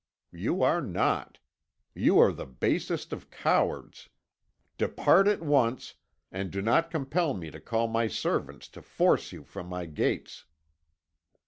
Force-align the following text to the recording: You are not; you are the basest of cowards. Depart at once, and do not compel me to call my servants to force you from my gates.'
You 0.33 0.63
are 0.63 0.81
not; 0.81 1.37
you 1.93 2.17
are 2.17 2.31
the 2.31 2.47
basest 2.47 3.13
of 3.13 3.29
cowards. 3.29 4.09
Depart 4.79 5.27
at 5.27 5.43
once, 5.43 5.93
and 6.31 6.49
do 6.49 6.59
not 6.59 6.89
compel 6.89 7.35
me 7.35 7.51
to 7.51 7.59
call 7.61 7.87
my 7.87 8.07
servants 8.07 8.67
to 8.69 8.81
force 8.81 9.31
you 9.31 9.43
from 9.43 9.67
my 9.67 9.85
gates.' 9.85 10.43